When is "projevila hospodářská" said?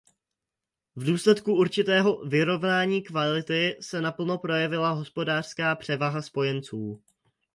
4.37-5.75